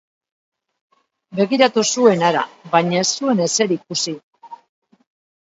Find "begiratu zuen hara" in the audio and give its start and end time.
1.39-2.41